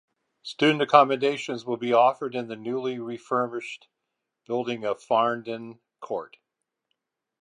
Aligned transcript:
Student 0.41 0.81
accommodation 0.81 1.59
will 1.67 1.77
be 1.77 1.93
offered 1.93 2.33
in 2.33 2.47
the 2.47 2.55
newly 2.55 2.97
refurbished 2.97 3.87
building 4.47 4.83
at 4.83 4.97
Farndon 4.99 5.77
Court. 5.99 6.37